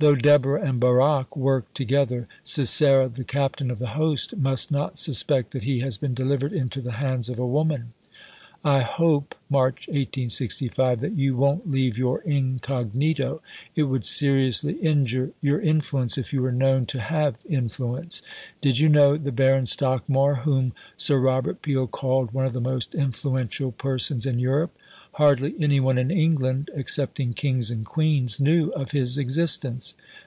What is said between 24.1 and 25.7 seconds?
in Europe? Hardly